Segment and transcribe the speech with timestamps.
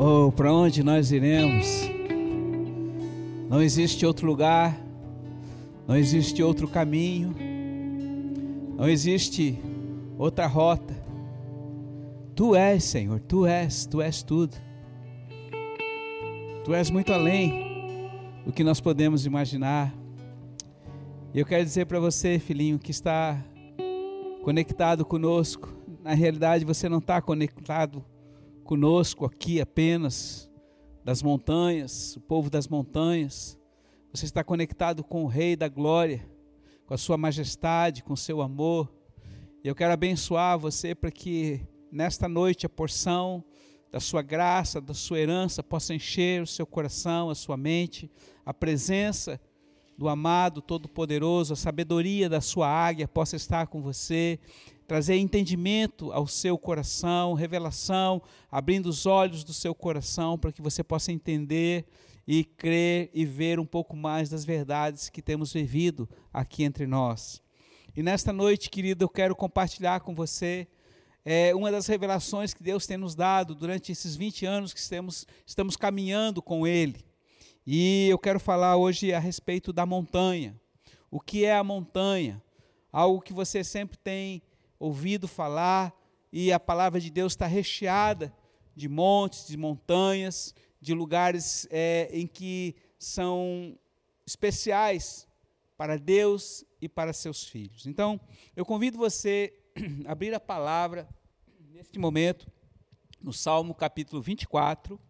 [0.00, 1.90] Oh, para onde nós iremos?
[3.50, 4.80] Não existe outro lugar,
[5.88, 7.34] não existe outro caminho,
[8.76, 9.58] não existe
[10.16, 10.94] outra rota.
[12.32, 14.56] Tu és, Senhor, tu és, tu és tudo.
[16.64, 18.08] Tu és muito além
[18.46, 19.92] do que nós podemos imaginar.
[21.34, 23.44] E eu quero dizer para você, filhinho, que está
[24.44, 25.74] conectado conosco.
[26.04, 28.04] Na realidade, você não está conectado
[28.68, 30.46] conosco aqui apenas
[31.02, 33.58] das montanhas, o povo das montanhas.
[34.12, 36.28] Você está conectado com o Rei da Glória,
[36.84, 38.92] com a Sua majestade, com o seu amor.
[39.64, 43.42] E eu quero abençoar você para que nesta noite a porção
[43.90, 48.10] da sua graça, da sua herança possa encher o seu coração, a sua mente,
[48.44, 49.40] a presença
[49.96, 54.38] do amado Todo-Poderoso, a sabedoria da sua águia possa estar com você,
[54.88, 60.82] trazer entendimento ao seu coração, revelação, abrindo os olhos do seu coração para que você
[60.82, 61.84] possa entender
[62.26, 67.42] e crer e ver um pouco mais das verdades que temos vivido aqui entre nós.
[67.94, 70.66] E nesta noite, querido, eu quero compartilhar com você
[71.22, 75.26] é, uma das revelações que Deus tem nos dado durante esses 20 anos que estamos,
[75.46, 77.04] estamos caminhando com Ele.
[77.66, 80.58] E eu quero falar hoje a respeito da montanha.
[81.10, 82.42] O que é a montanha?
[82.90, 84.42] Algo que você sempre tem
[84.78, 85.94] ouvido falar
[86.32, 88.34] e a palavra de Deus está recheada
[88.74, 93.76] de montes, de montanhas, de lugares é, em que são
[94.26, 95.26] especiais
[95.76, 97.86] para Deus e para seus filhos.
[97.86, 98.20] Então,
[98.54, 99.52] eu convido você
[100.06, 101.08] a abrir a palavra
[101.72, 102.46] neste momento
[103.20, 105.00] no Salmo capítulo 24.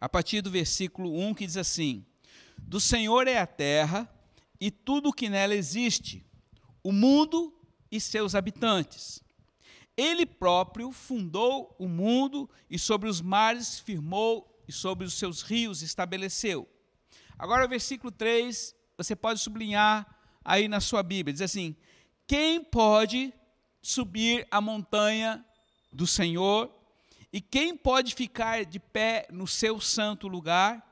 [0.00, 2.04] a partir do versículo 1, que diz assim:
[2.56, 4.08] Do Senhor é a terra
[4.60, 6.24] e tudo o que nela existe,
[6.82, 7.54] o mundo
[7.90, 9.22] e seus habitantes.
[9.96, 15.82] Ele próprio fundou o mundo e sobre os mares firmou e sobre os seus rios
[15.82, 16.68] estabeleceu.
[17.38, 20.06] Agora, o versículo 3, você pode sublinhar
[20.44, 21.74] aí na sua Bíblia: diz assim:
[22.26, 23.32] Quem pode
[23.82, 25.44] subir a montanha
[25.92, 26.72] do Senhor
[27.32, 30.84] e quem pode ficar de pé no seu santo lugar?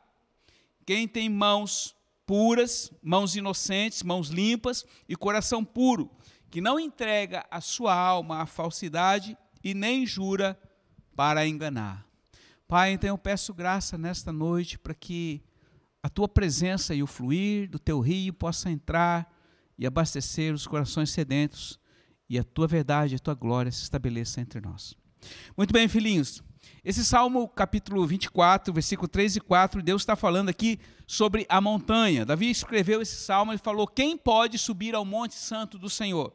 [0.85, 6.11] Quem tem mãos puras, mãos inocentes, mãos limpas e coração puro,
[6.51, 10.59] que não entrega a sua alma à falsidade e nem jura
[11.15, 12.05] para enganar.
[12.69, 15.41] Pai, então eu peço graça nesta noite para que
[16.03, 19.33] a tua presença e o fluir do teu rio possa entrar
[19.79, 21.79] e abastecer os corações sedentos
[22.29, 24.95] e a tua verdade e a tua glória se estabeleça entre nós.
[25.57, 26.43] Muito bem, filhinhos.
[26.85, 32.25] Esse Salmo capítulo 24, versículo 3 e 4, Deus está falando aqui sobre a montanha.
[32.25, 36.33] Davi escreveu esse salmo e falou: Quem pode subir ao Monte Santo do Senhor?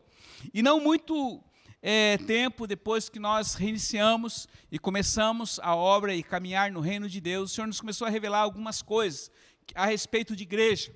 [0.54, 1.42] E não muito
[1.82, 7.20] é, tempo depois que nós reiniciamos e começamos a obra e caminhar no reino de
[7.20, 9.32] Deus, o Senhor nos começou a revelar algumas coisas
[9.74, 10.92] a respeito de igreja.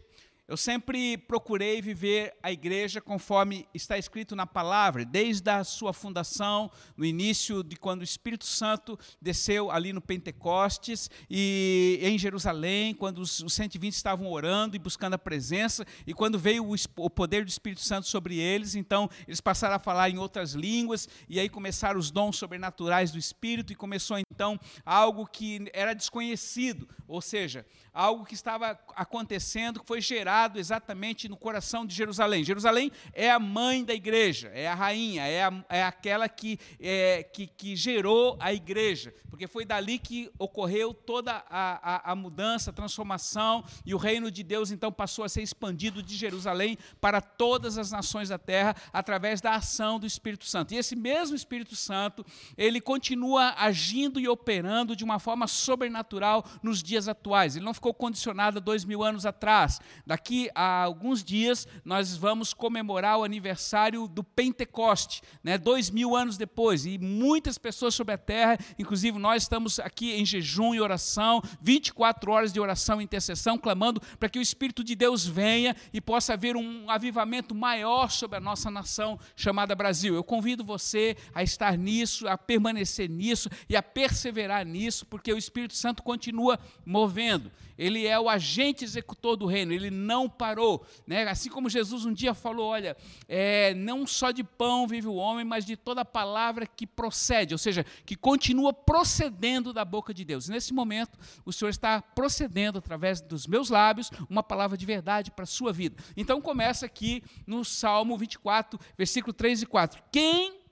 [0.47, 6.69] Eu sempre procurei viver a igreja conforme está escrito na palavra, desde a sua fundação,
[6.95, 13.17] no início de quando o Espírito Santo desceu ali no Pentecostes e em Jerusalém, quando
[13.21, 16.63] os, 120 estavam orando e buscando a presença, e quando veio
[16.95, 21.09] o, poder do Espírito Santo sobre eles, então eles passaram a falar em outras línguas,
[21.27, 26.87] e aí começaram os dons sobrenaturais do Espírito, e começou então algo que era desconhecido,
[27.07, 32.43] ou seja, algo que estava acontecendo, que foi gerado exatamente no coração de Jerusalém.
[32.43, 37.23] Jerusalém é a mãe da igreja, é a rainha, é, a, é aquela que, é,
[37.23, 42.69] que, que, gerou a igreja, porque foi dali que ocorreu toda a, a, a mudança,
[42.69, 47.21] a transformação, e o reino de Deus então passou a ser expandido de Jerusalém para
[47.21, 50.73] todas as nações da terra através da ação do Espírito Santo.
[50.73, 52.25] E esse mesmo Espírito Santo,
[52.57, 57.55] ele continua agindo e operando de uma forma sobrenatural nos dias atuais.
[57.55, 59.79] Ele não ficou ficou condicionada dois mil anos atrás.
[60.25, 65.55] Daqui a alguns dias nós vamos comemorar o aniversário do Pentecoste, né?
[65.55, 70.25] dois mil anos depois, e muitas pessoas sobre a terra, inclusive nós estamos aqui em
[70.25, 74.95] jejum e oração, 24 horas de oração e intercessão, clamando para que o Espírito de
[74.95, 80.15] Deus venha e possa haver um avivamento maior sobre a nossa nação chamada Brasil.
[80.15, 85.37] Eu convido você a estar nisso, a permanecer nisso e a perseverar nisso, porque o
[85.37, 90.85] Espírito Santo continua movendo ele é o agente executor do reino, ele não parou.
[91.05, 91.27] Né?
[91.27, 92.95] Assim como Jesus um dia falou: olha,
[93.27, 97.57] é, não só de pão vive o homem, mas de toda palavra que procede, ou
[97.57, 100.47] seja, que continua procedendo da boca de Deus.
[100.47, 105.43] nesse momento, o Senhor está procedendo através dos meus lábios uma palavra de verdade para
[105.43, 106.01] a sua vida.
[106.15, 110.01] Então começa aqui no Salmo 24, versículo 3 e 4.
[110.11, 110.65] Quem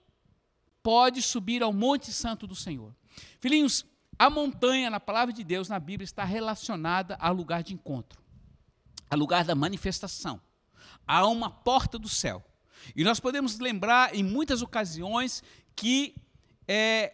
[0.83, 2.93] pode subir ao Monte Santo do Senhor.
[3.39, 3.85] Filhinhos,
[4.19, 8.21] a montanha, na palavra de Deus, na Bíblia, está relacionada a lugar de encontro,
[9.13, 10.41] a lugar da manifestação,
[11.07, 12.43] a uma porta do céu.
[12.95, 15.43] E nós podemos lembrar em muitas ocasiões
[15.75, 16.15] que
[16.67, 17.13] é,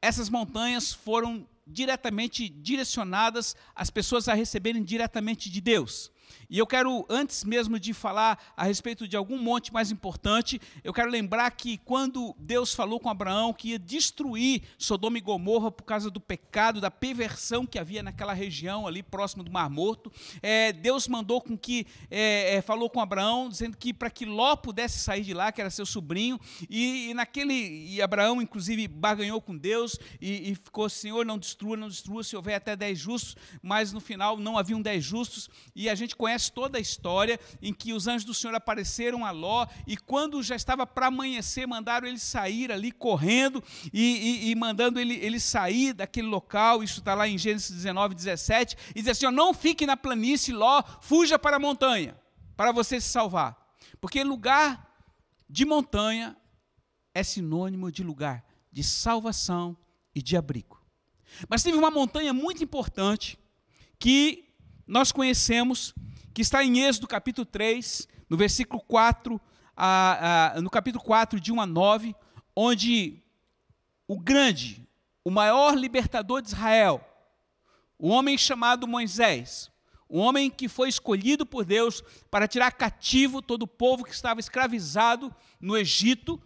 [0.00, 6.10] essas montanhas foram diretamente direcionadas às pessoas a receberem diretamente de Deus.
[6.48, 10.92] E eu quero, antes mesmo de falar a respeito de algum monte mais importante, eu
[10.92, 15.84] quero lembrar que quando Deus falou com Abraão que ia destruir Sodoma e Gomorra por
[15.84, 20.12] causa do pecado, da perversão que havia naquela região ali próximo do Mar Morto,
[20.42, 24.56] é, Deus mandou com que, é, é, falou com Abraão, dizendo que para que Ló
[24.56, 26.38] pudesse sair de lá, que era seu sobrinho,
[26.68, 27.54] e, e naquele,
[27.88, 32.36] e Abraão inclusive barganhou com Deus e, e ficou, Senhor, não destrua, não destrua, se
[32.36, 36.52] houver até dez justos, mas no final não haviam dez justos, e a gente conhece
[36.52, 40.54] toda a história em que os anjos do Senhor apareceram a Ló e quando já
[40.54, 44.02] estava para amanhecer, mandaram ele sair ali correndo e,
[44.46, 46.84] e, e mandando ele, ele sair daquele local.
[46.84, 48.76] Isso está lá em Gênesis 19, 17.
[48.94, 52.14] E diz assim: ó, Não fique na planície, Ló, fuja para a montanha,
[52.54, 53.56] para você se salvar.
[53.98, 54.86] Porque lugar
[55.48, 56.36] de montanha
[57.14, 59.74] é sinônimo de lugar de salvação
[60.14, 60.78] e de abrigo.
[61.48, 63.38] Mas teve uma montanha muito importante
[63.98, 64.50] que
[64.86, 65.94] nós conhecemos
[66.32, 69.40] que está em Êxodo capítulo 3, no versículo 4,
[69.76, 72.14] a, a, no capítulo 4, de 1 a 9,
[72.54, 73.22] onde
[74.06, 74.86] o grande,
[75.24, 77.04] o maior libertador de Israel,
[77.98, 79.70] o homem chamado Moisés,
[80.08, 84.40] o homem que foi escolhido por Deus para tirar cativo todo o povo que estava
[84.40, 86.40] escravizado no Egito,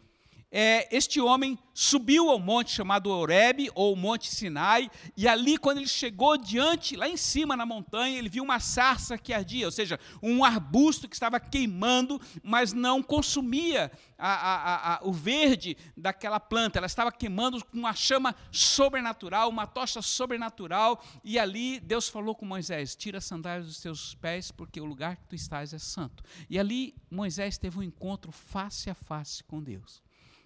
[0.56, 5.88] é, este homem subiu ao monte chamado Horebe, ou Monte Sinai, e ali, quando ele
[5.88, 9.98] chegou diante, lá em cima na montanha, ele viu uma sarça que ardia, ou seja,
[10.22, 16.78] um arbusto que estava queimando, mas não consumia a, a, a, o verde daquela planta,
[16.78, 22.46] ela estava queimando com uma chama sobrenatural, uma tocha sobrenatural, e ali Deus falou com
[22.46, 26.22] Moisés: tira as sandálias dos teus pés, porque o lugar que tu estás é santo.
[26.48, 30.03] E ali Moisés teve um encontro face a face com Deus.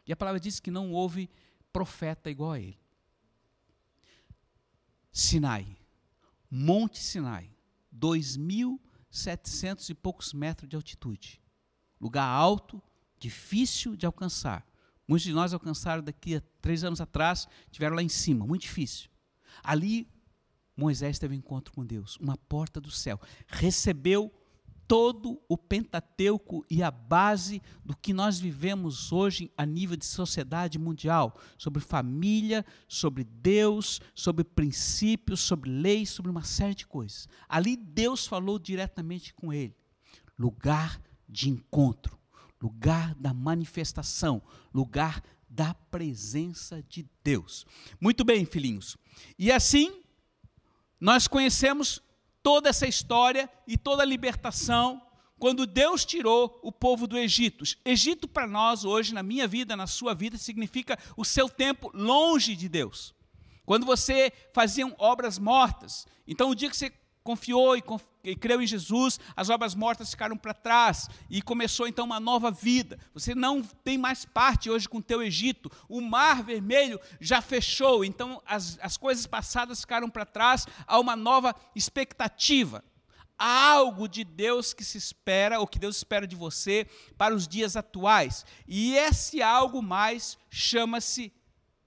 [0.08, 1.30] E a palavra diz que não houve
[1.70, 2.80] profeta igual a ele.
[5.12, 5.76] Sinai,
[6.50, 7.50] Monte Sinai,
[7.94, 11.42] 2.700 e poucos metros de altitude.
[12.00, 12.82] Lugar alto,
[13.18, 14.66] difícil de alcançar.
[15.06, 19.10] Muitos de nós alcançaram daqui a três anos atrás, tiveram lá em cima, muito difícil.
[19.62, 20.08] Ali,
[20.74, 23.20] Moisés teve um encontro com Deus, uma porta do céu.
[23.46, 24.32] Recebeu
[24.88, 30.78] todo o Pentateuco e a base do que nós vivemos hoje a nível de sociedade
[30.78, 37.28] mundial, sobre família, sobre Deus, sobre princípios, sobre leis, sobre uma série de coisas.
[37.46, 39.76] Ali Deus falou diretamente com ele.
[40.38, 40.98] Lugar
[41.28, 42.18] de encontro,
[42.60, 44.40] lugar da manifestação,
[44.72, 47.66] lugar da presença de Deus.
[48.00, 48.96] Muito bem, filhinhos.
[49.38, 50.02] E assim,
[50.98, 52.00] nós conhecemos
[52.48, 55.02] toda essa história e toda a libertação
[55.38, 57.62] quando Deus tirou o povo do Egito.
[57.84, 62.56] Egito para nós hoje, na minha vida, na sua vida, significa o seu tempo longe
[62.56, 63.14] de Deus.
[63.66, 66.90] Quando você fazia obras mortas, então o dia que você
[67.22, 68.02] confiou e, conf...
[68.24, 72.50] e creu em Jesus, as obras mortas ficaram para trás e começou então uma nova
[72.50, 72.98] vida.
[73.12, 75.70] Você não tem mais parte hoje com o teu Egito.
[75.88, 80.66] O mar vermelho já fechou, então as, as coisas passadas ficaram para trás.
[80.86, 82.84] Há uma nova expectativa.
[83.38, 87.46] Há algo de Deus que se espera, ou que Deus espera de você para os
[87.46, 88.44] dias atuais.
[88.66, 91.32] E esse algo mais chama-se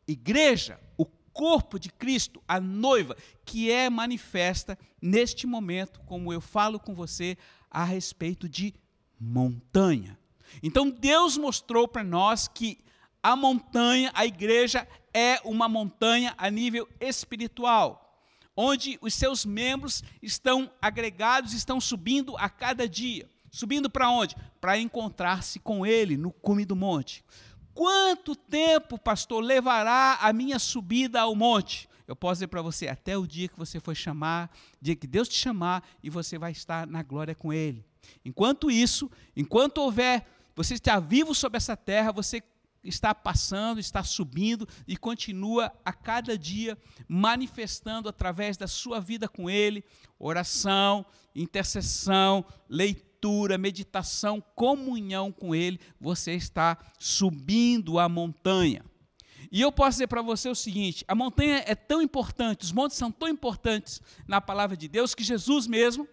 [0.07, 6.79] igreja, o corpo de Cristo, a noiva, que é manifesta neste momento, como eu falo
[6.79, 7.37] com você,
[7.69, 8.73] a respeito de
[9.19, 10.17] montanha.
[10.61, 12.79] Então Deus mostrou para nós que
[13.23, 20.71] a montanha, a igreja, é uma montanha a nível espiritual, onde os seus membros estão
[20.81, 23.29] agregados, estão subindo a cada dia.
[23.51, 24.35] Subindo para onde?
[24.61, 27.23] Para encontrar-se com Ele no cume do monte.
[27.73, 31.89] Quanto tempo, pastor, levará a minha subida ao monte?
[32.07, 34.51] Eu posso dizer para você, até o dia que você for chamar,
[34.81, 37.85] dia que Deus te chamar e você vai estar na glória com Ele.
[38.25, 40.25] Enquanto isso, enquanto houver,
[40.55, 42.43] você está vivo sobre essa terra, você
[42.83, 49.49] está passando, está subindo e continua a cada dia manifestando através da sua vida com
[49.49, 49.83] Ele,
[50.19, 58.83] oração, intercessão, leitura leitura, meditação, comunhão com Ele, você está subindo a montanha.
[59.51, 62.97] E eu posso dizer para você o seguinte: a montanha é tão importante, os montes
[62.97, 66.07] são tão importantes na palavra de Deus, que Jesus mesmo,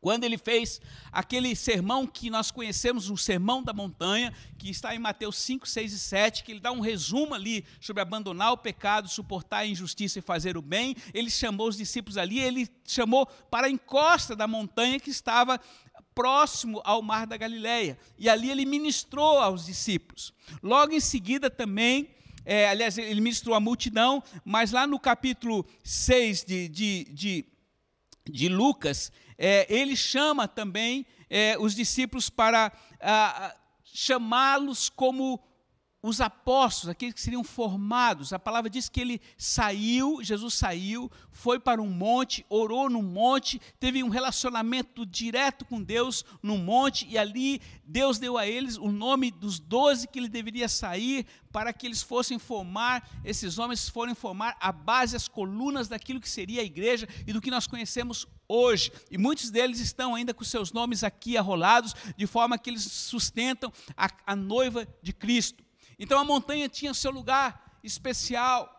[0.00, 0.80] quando ele fez
[1.10, 5.92] aquele sermão que nós conhecemos, o Sermão da Montanha, que está em Mateus 5, 6
[5.92, 10.18] e 7, que ele dá um resumo ali sobre abandonar o pecado, suportar a injustiça
[10.18, 14.46] e fazer o bem, ele chamou os discípulos ali, ele chamou para a encosta da
[14.46, 15.60] montanha que estava
[16.16, 20.32] próximo ao mar da Galileia, e ali ele ministrou aos discípulos.
[20.62, 22.08] Logo em seguida também,
[22.42, 27.44] é, aliás, ele ministrou a multidão, mas lá no capítulo 6 de, de, de,
[28.24, 32.72] de Lucas, é, ele chama também é, os discípulos para
[33.84, 35.38] chamá-los como
[36.06, 38.32] os apóstolos, aqueles que seriam formados.
[38.32, 43.60] A palavra diz que ele saiu, Jesus saiu, foi para um monte, orou no monte,
[43.80, 48.92] teve um relacionamento direto com Deus no monte, e ali Deus deu a eles o
[48.92, 54.14] nome dos doze que ele deveria sair, para que eles fossem formar, esses homens forem
[54.14, 58.28] formar a base, as colunas daquilo que seria a igreja e do que nós conhecemos
[58.46, 58.92] hoje.
[59.10, 63.72] E muitos deles estão ainda com seus nomes aqui arrolados, de forma que eles sustentam
[63.96, 65.65] a, a noiva de Cristo.
[65.98, 68.72] Então a montanha tinha seu lugar especial.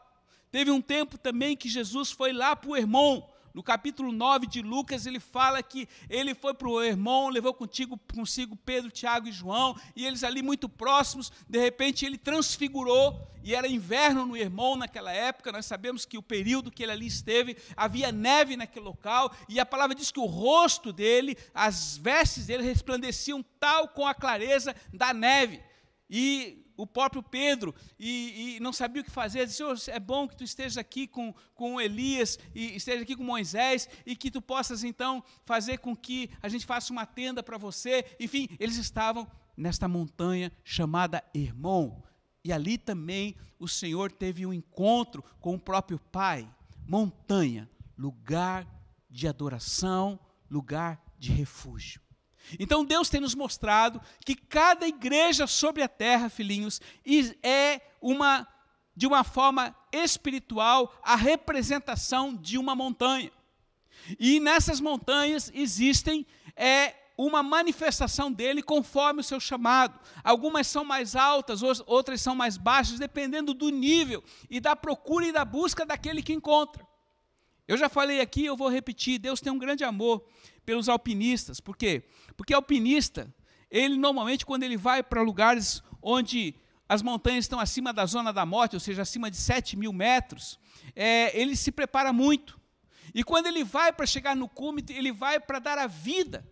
[0.52, 3.22] Teve um tempo também que Jesus foi lá para o Hermon.
[3.54, 8.00] No capítulo 9 de Lucas, ele fala que ele foi para o Hermon, levou contigo,
[8.14, 13.56] consigo Pedro, Tiago e João, e eles ali muito próximos, de repente ele transfigurou, e
[13.56, 17.58] era inverno no Hermon naquela época, nós sabemos que o período que ele ali esteve,
[17.76, 22.62] havia neve naquele local, e a palavra diz que o rosto dele, as vestes dele
[22.62, 25.64] resplandeciam tal com a clareza da neve.
[26.08, 30.28] E o próprio Pedro, e, e, não sabia o que fazer, disse, Senhor, é bom
[30.28, 34.42] que tu estejas aqui com, com Elias, e esteja aqui com Moisés, e que tu
[34.42, 38.06] possas então fazer com que a gente faça uma tenda para você.
[38.20, 42.02] Enfim, eles estavam nesta montanha chamada Hermon,
[42.44, 46.48] e ali também o Senhor teve um encontro com o próprio Pai.
[46.88, 48.66] Montanha, lugar
[49.10, 50.18] de adoração,
[50.50, 52.07] lugar de refúgio.
[52.60, 56.80] Então Deus tem nos mostrado que cada igreja sobre a terra, filhinhos,
[57.44, 58.48] é uma
[58.96, 63.32] de uma forma espiritual a representação de uma montanha.
[64.20, 66.26] E nessas montanhas existem
[66.56, 70.00] é, uma manifestação dele conforme o seu chamado.
[70.24, 75.32] Algumas são mais altas, outras são mais baixas, dependendo do nível e da procura e
[75.32, 76.86] da busca daquele que encontra.
[77.68, 80.26] Eu já falei aqui, eu vou repetir: Deus tem um grande amor
[80.68, 81.62] pelos alpinistas.
[81.62, 82.04] Por quê?
[82.36, 83.34] Porque alpinista,
[83.72, 86.54] ele normalmente, quando ele vai para lugares onde
[86.90, 90.60] as montanhas estão acima da zona da morte, ou seja, acima de 7 mil metros,
[90.94, 92.60] é, ele se prepara muito.
[93.16, 96.46] E quando ele vai para chegar no cume, ele vai para dar a vida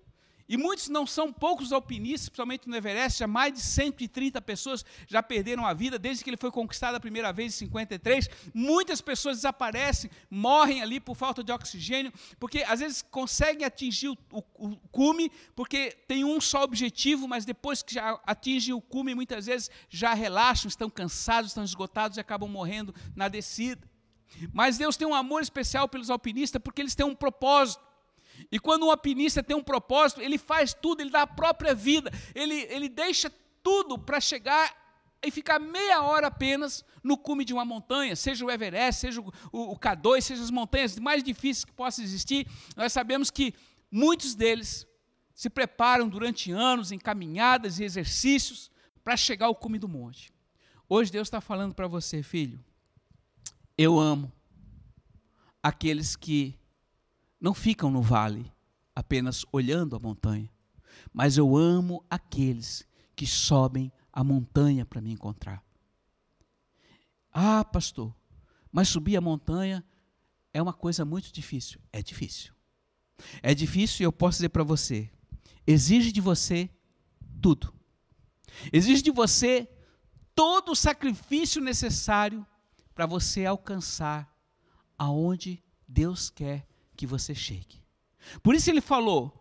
[0.47, 5.23] e muitos não são poucos alpinistas, principalmente no Everest, já mais de 130 pessoas já
[5.23, 8.29] perderam a vida desde que ele foi conquistado a primeira vez em 53.
[8.53, 14.17] Muitas pessoas desaparecem, morrem ali por falta de oxigênio, porque às vezes conseguem atingir o,
[14.31, 19.15] o, o cume, porque tem um só objetivo, mas depois que já atingem o cume,
[19.15, 23.81] muitas vezes já relaxam, estão cansados, estão esgotados e acabam morrendo na descida.
[24.53, 27.84] Mas Deus tem um amor especial pelos alpinistas porque eles têm um propósito.
[28.51, 32.11] E quando um alpinista tem um propósito, ele faz tudo, ele dá a própria vida,
[32.33, 33.31] ele, ele deixa
[33.63, 34.85] tudo para chegar
[35.23, 39.33] e ficar meia hora apenas no cume de uma montanha, seja o Everest, seja o,
[39.51, 42.47] o, o K2, seja as montanhas mais difíceis que possam existir.
[42.75, 43.53] Nós sabemos que
[43.91, 44.87] muitos deles
[45.33, 48.71] se preparam durante anos em caminhadas e exercícios
[49.03, 50.31] para chegar ao cume do monte.
[50.87, 52.63] Hoje Deus está falando para você, filho,
[53.77, 54.31] eu amo
[55.61, 56.57] aqueles que
[57.45, 58.51] não ficam no vale
[58.95, 60.49] apenas olhando a montanha,
[61.13, 62.83] mas eu amo aqueles
[63.15, 65.63] que sobem a montanha para me encontrar.
[67.31, 68.15] Ah, pastor,
[68.71, 69.85] mas subir a montanha
[70.55, 71.79] é uma coisa muito difícil.
[71.93, 72.51] É difícil.
[73.43, 75.11] É difícil e eu posso dizer para você:
[75.67, 76.67] exige de você
[77.39, 77.71] tudo.
[78.73, 79.69] Exige de você
[80.33, 82.43] todo o sacrifício necessário
[82.95, 84.35] para você alcançar
[84.97, 87.83] aonde Deus quer que você chegue.
[88.41, 89.31] Por isso ele falou: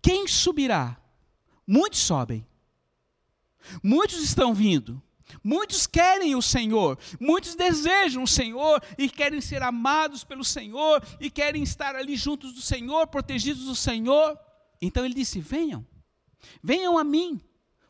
[0.00, 1.00] quem subirá?
[1.66, 2.46] Muitos sobem.
[3.82, 5.02] Muitos estão vindo.
[5.42, 11.30] Muitos querem o Senhor, muitos desejam o Senhor e querem ser amados pelo Senhor e
[11.30, 14.38] querem estar ali juntos do Senhor, protegidos do Senhor.
[14.80, 15.84] Então ele disse: Venham,
[16.62, 17.40] venham a mim.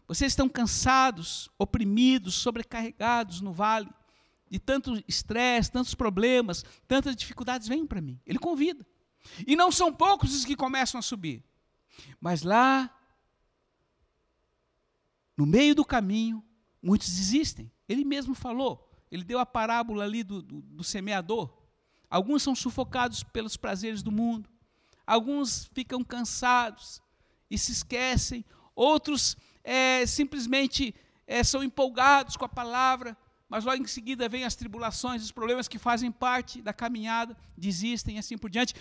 [0.07, 3.89] Vocês estão cansados, oprimidos, sobrecarregados no vale,
[4.51, 8.21] de tanto estresse, tantos problemas, tantas dificuldades, venham para mim.
[8.27, 8.87] Ele convida.
[9.47, 11.43] E não são poucos os que começam a subir.
[12.21, 12.91] Mas lá,
[15.37, 16.45] no meio do caminho,
[16.83, 17.71] muitos desistem.
[17.89, 21.53] Ele mesmo falou, ele deu a parábola ali do, do, do semeador.
[22.09, 24.49] Alguns são sufocados pelos prazeres do mundo,
[25.07, 27.03] alguns ficam cansados
[27.51, 30.95] e se esquecem, outros é, simplesmente
[31.27, 33.17] é, são empolgados com a palavra,
[33.49, 38.17] mas logo em seguida vêm as tribulações, os problemas que fazem parte da caminhada, desistem
[38.17, 38.75] e assim por diante.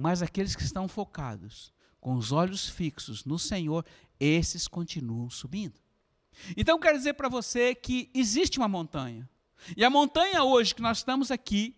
[0.00, 3.84] Mas aqueles que estão focados, com os olhos fixos no Senhor,
[4.20, 5.74] esses continuam subindo.
[6.56, 9.28] Então, quero dizer para você que existe uma montanha.
[9.76, 11.76] E a montanha hoje que nós estamos aqui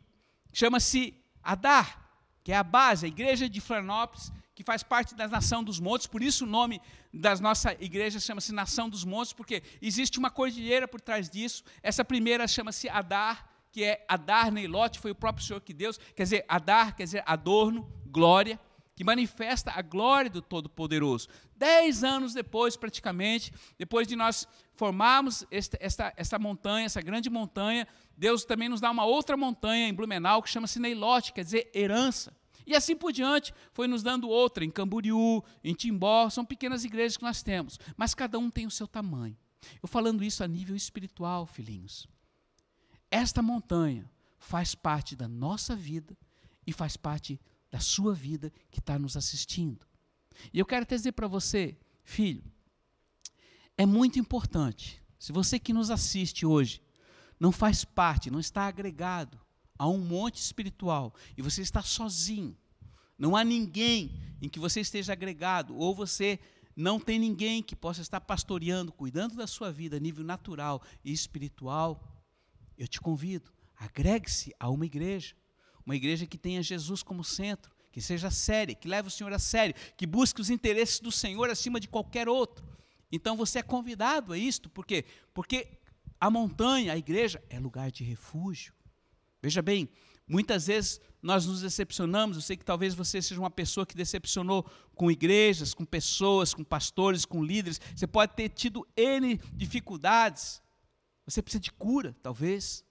[0.52, 2.10] chama-se Adar,
[2.44, 6.06] que é a base, a igreja de Florianópolis, que faz parte da Nação dos Montes,
[6.06, 6.78] por isso o nome
[7.14, 11.64] da nossa igreja chama-se Nação dos Montes, porque existe uma cordilheira por trás disso.
[11.82, 16.24] Essa primeira chama-se Adar, que é Adar Neilote, foi o próprio Senhor que Deus, quer
[16.24, 18.58] dizer, Adar quer dizer adorno, glória,
[19.00, 21.26] que manifesta a glória do Todo-Poderoso.
[21.56, 27.88] Dez anos depois, praticamente, depois de nós formarmos esta, esta, esta montanha, essa grande montanha,
[28.14, 32.36] Deus também nos dá uma outra montanha em Blumenau que chama-se Neilote, quer dizer herança.
[32.66, 37.16] E assim por diante, foi nos dando outra, em Camboriú, em Timbó, são pequenas igrejas
[37.16, 39.34] que nós temos, mas cada um tem o seu tamanho.
[39.82, 42.06] Eu falando isso a nível espiritual, filhinhos.
[43.10, 46.16] Esta montanha faz parte da nossa vida
[46.66, 47.40] e faz parte
[47.70, 49.86] da sua vida que está nos assistindo.
[50.52, 52.42] E eu quero dizer para você, filho,
[53.76, 56.82] é muito importante, se você que nos assiste hoje
[57.38, 59.38] não faz parte, não está agregado
[59.78, 62.56] a um monte espiritual e você está sozinho,
[63.18, 66.38] não há ninguém em que você esteja agregado, ou você
[66.74, 71.12] não tem ninguém que possa estar pastoreando, cuidando da sua vida a nível natural e
[71.12, 72.02] espiritual,
[72.82, 75.34] eu te convido, agregue-se a uma igreja,
[75.84, 79.38] uma igreja que tenha Jesus como centro, que seja séria, que leve o Senhor a
[79.38, 82.66] sério, que busque os interesses do Senhor acima de qualquer outro.
[83.12, 85.04] Então você é convidado a isto, por quê?
[85.34, 85.78] Porque
[86.18, 88.72] a montanha, a igreja, é lugar de refúgio.
[89.42, 89.86] Veja bem,
[90.26, 92.36] muitas vezes nós nos decepcionamos.
[92.36, 96.64] Eu sei que talvez você seja uma pessoa que decepcionou com igrejas, com pessoas, com
[96.64, 97.78] pastores, com líderes.
[97.94, 100.62] Você pode ter tido N dificuldades.
[101.30, 102.84] Você precisa de cura, talvez.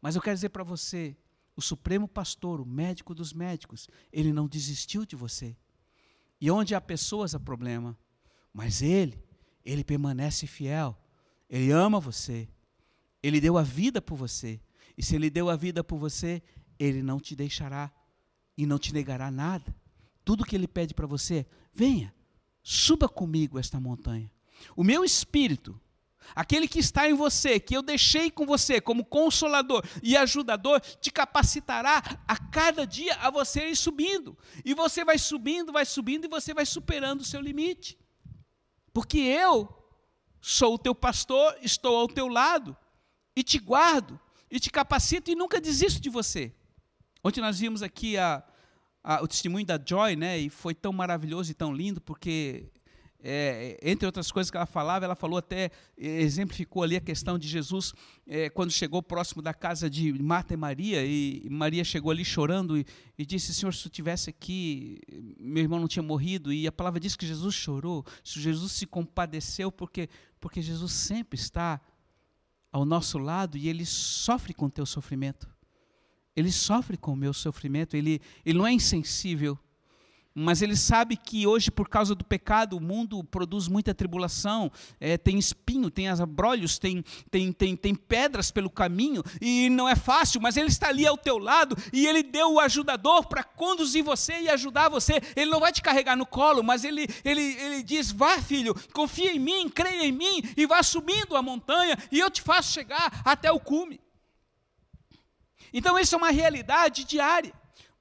[0.00, 1.16] Mas eu quero dizer para você:
[1.56, 5.56] o Supremo Pastor, o médico dos médicos, ele não desistiu de você.
[6.40, 7.98] E onde há pessoas há problema.
[8.52, 9.22] Mas ele,
[9.64, 10.96] ele permanece fiel.
[11.48, 12.48] Ele ama você.
[13.22, 14.60] Ele deu a vida por você.
[14.96, 16.42] E se Ele deu a vida por você,
[16.78, 17.92] Ele não te deixará
[18.56, 19.74] e não te negará nada.
[20.24, 22.12] Tudo que Ele pede para você, venha,
[22.62, 24.30] suba comigo esta montanha.
[24.76, 25.80] O meu espírito,
[26.34, 31.10] aquele que está em você, que eu deixei com você como consolador e ajudador, te
[31.10, 34.36] capacitará a cada dia a você ir subindo.
[34.64, 37.98] E você vai subindo, vai subindo e você vai superando o seu limite.
[38.92, 39.68] Porque eu
[40.40, 42.76] sou o teu pastor, estou ao teu lado
[43.34, 44.18] e te guardo
[44.50, 46.54] e te capacito e nunca desisto de você.
[47.22, 48.42] Ontem nós vimos aqui a,
[49.02, 50.38] a, o testemunho da Joy, né?
[50.38, 52.70] E foi tão maravilhoso e tão lindo, porque,
[53.20, 57.48] é, entre outras coisas que ela falava, ela falou até, exemplificou ali a questão de
[57.48, 57.92] Jesus,
[58.26, 62.78] é, quando chegou próximo da casa de Marta e Maria, e Maria chegou ali chorando
[62.78, 62.86] e,
[63.18, 65.00] e disse: Senhor, se tu estivesse aqui,
[65.38, 66.52] meu irmão não tinha morrido.
[66.52, 71.80] E a palavra diz que Jesus chorou, Jesus se compadeceu, porque, porque Jesus sempre está
[72.70, 75.48] ao nosso lado e ele sofre com o teu sofrimento.
[76.36, 79.58] Ele sofre com o meu sofrimento, ele, ele não é insensível,
[80.38, 84.70] mas ele sabe que hoje, por causa do pecado, o mundo produz muita tribulação,
[85.00, 89.96] é, tem espinho, tem abrolhos, tem, tem, tem, tem pedras pelo caminho, e não é
[89.96, 94.04] fácil, mas ele está ali ao teu lado, e ele deu o ajudador para conduzir
[94.04, 95.20] você e ajudar você.
[95.34, 99.32] Ele não vai te carregar no colo, mas ele, ele, ele diz: vá, filho, confia
[99.34, 103.22] em mim, creia em mim, e vá subindo a montanha, e eu te faço chegar
[103.24, 104.00] até o cume.
[105.72, 107.52] Então, isso é uma realidade diária.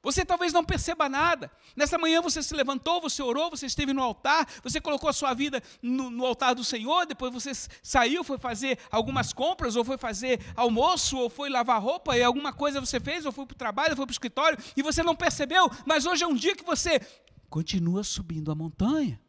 [0.04, 1.52] Você talvez não perceba nada.
[1.76, 5.34] Nessa manhã você se levantou, você orou, você esteve no altar, você colocou a sua
[5.34, 9.98] vida no, no, altar do Senhor, depois você saiu, foi fazer algumas compras, ou foi
[9.98, 13.58] fazer almoço, ou foi lavar roupa, e alguma coisa você fez, ou foi para o
[13.58, 16.56] trabalho, ou foi para o escritório, e você não percebeu, mas hoje é um dia
[16.56, 17.02] que você
[17.50, 19.20] continua subindo a montanha.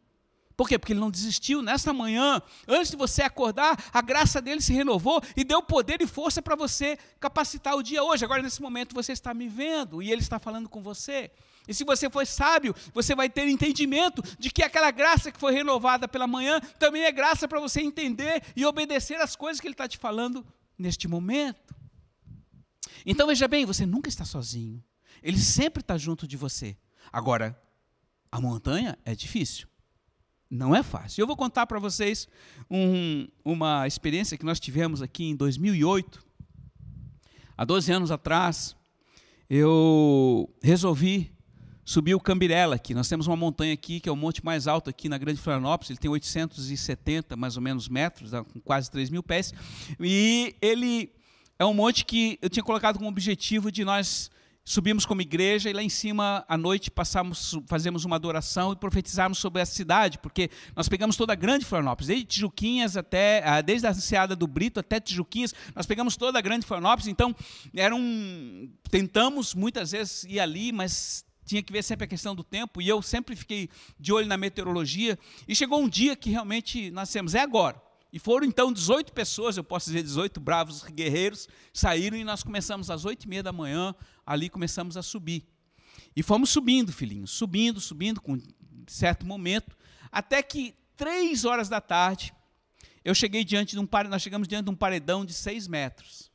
[0.59, 0.77] Por quê?
[0.77, 1.61] Porque ele não desistiu.
[1.61, 6.05] Nesta manhã, antes de você acordar, a graça dele se renovou e deu poder e
[6.05, 8.25] força para você capacitar o dia hoje.
[8.25, 11.31] Agora, nesse momento, você está me vendo e ele está falando com você.
[11.65, 15.53] E se você for sábio, você vai ter entendimento de que aquela graça que foi
[15.53, 19.75] renovada pela manhã também é graça para você entender e obedecer as coisas que ele
[19.75, 20.45] está te falando
[20.77, 21.73] neste momento.
[23.05, 24.83] Então veja bem, você nunca está sozinho.
[25.23, 26.75] Ele sempre está junto de você.
[27.13, 27.57] Agora,
[28.29, 29.69] a montanha é difícil.
[30.49, 31.21] Não é fácil.
[31.21, 32.27] Eu vou contar para vocês
[32.69, 36.25] um, uma experiência que nós tivemos aqui em 2008.
[37.55, 38.75] Há 12 anos atrás,
[39.47, 41.31] eu resolvi
[41.85, 42.95] subir o Cambirela aqui.
[42.95, 45.91] Nós temos uma montanha aqui, que é o monte mais alto aqui na Grande Florianópolis.
[45.91, 49.53] Ele tem 870, mais ou menos, metros, com quase 3 mil pés.
[49.99, 51.11] E ele
[51.59, 54.31] é um monte que eu tinha colocado como objetivo de nós
[54.69, 59.39] subirmos como igreja e lá em cima à noite passamos, fazemos uma adoração e profetizarmos
[59.39, 63.87] sobre a cidade, porque nós pegamos toda a grande Florianópolis, desde Tijuquinhas até, ah, desde
[63.87, 67.35] a Enseada do Brito até Tijuquinhas, nós pegamos toda a grande Florianópolis, então
[67.75, 72.43] era um, tentamos muitas vezes ir ali, mas tinha que ver sempre a questão do
[72.43, 76.91] tempo, e eu sempre fiquei de olho na meteorologia, e chegou um dia que realmente
[76.91, 77.89] nós temos, é agora.
[78.11, 82.89] E foram então 18 pessoas, eu posso dizer 18 bravos guerreiros, saíram e nós começamos
[82.89, 83.93] às 8 e meia da manhã,
[84.29, 85.43] ali começamos a subir.
[86.15, 88.39] E fomos subindo, filhinhos, subindo, subindo, com
[88.85, 89.75] certo momento,
[90.11, 92.31] até que três horas da tarde,
[93.03, 96.31] eu cheguei diante de um paredão, nós chegamos diante de um paredão de seis metros.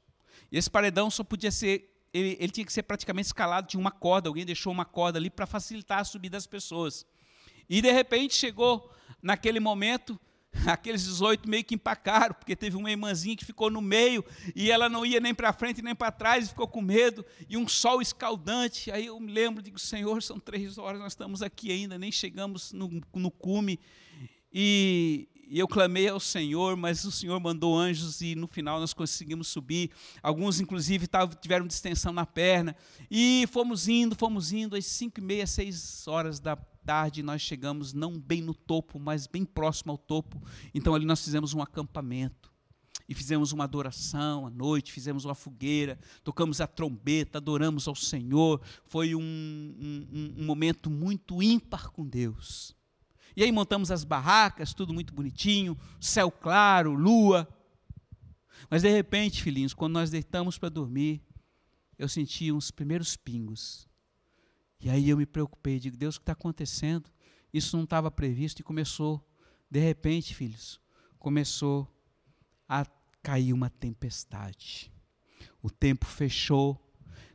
[0.50, 3.92] E esse paredão só podia ser ele, ele tinha que ser praticamente escalado, tinha uma
[3.92, 7.07] corda, alguém deixou uma corda ali para facilitar a subida das pessoas.
[7.70, 10.20] E de repente chegou naquele momento,
[10.66, 14.88] aqueles 18 meio que empacaram, porque teve uma irmãzinha que ficou no meio e ela
[14.88, 18.90] não ia nem para frente nem para trás, ficou com medo, e um sol escaldante.
[18.90, 22.72] Aí eu me lembro, digo, Senhor, são três horas, nós estamos aqui ainda, nem chegamos
[22.72, 23.78] no, no cume.
[24.52, 28.94] E, e eu clamei ao Senhor, mas o Senhor mandou anjos e no final nós
[28.94, 29.90] conseguimos subir.
[30.22, 32.76] Alguns, inclusive, tavam, tiveram distensão na perna.
[33.10, 37.92] E fomos indo, fomos indo, às cinco e meia, seis horas da tarde, nós chegamos
[37.92, 40.42] não bem no topo, mas bem próximo ao topo.
[40.74, 42.52] Então ali nós fizemos um acampamento.
[43.06, 48.62] E fizemos uma adoração à noite, fizemos uma fogueira, tocamos a trombeta, adoramos ao Senhor.
[48.86, 52.74] Foi um, um, um momento muito ímpar com Deus.
[53.36, 57.46] E aí montamos as barracas, tudo muito bonitinho, céu claro, lua.
[58.70, 61.20] Mas de repente, filhinhos, quando nós deitamos para dormir,
[61.98, 63.86] eu senti uns primeiros pingos.
[64.84, 67.08] E aí eu me preocupei, digo, Deus, o que está acontecendo?
[67.54, 69.26] Isso não estava previsto e começou,
[69.70, 70.78] de repente, filhos,
[71.18, 71.90] começou
[72.68, 72.84] a
[73.22, 74.92] cair uma tempestade.
[75.62, 76.78] O tempo fechou,